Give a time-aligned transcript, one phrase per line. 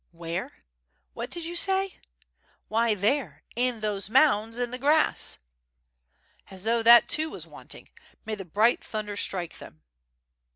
[0.13, 0.63] "Where?
[1.13, 1.99] what did you say?"
[2.69, 5.37] "Why there, in those mounds in the grass."
[6.49, 7.87] "As though that too was wanting.
[8.25, 9.83] May the bright thunder strike them.